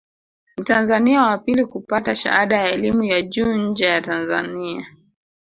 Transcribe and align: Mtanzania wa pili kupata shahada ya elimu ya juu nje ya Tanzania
Mtanzania 0.57 1.21
wa 1.21 1.37
pili 1.37 1.65
kupata 1.65 2.15
shahada 2.15 2.57
ya 2.57 2.71
elimu 2.71 3.03
ya 3.03 3.21
juu 3.21 3.53
nje 3.55 3.85
ya 3.85 4.01
Tanzania 4.01 4.85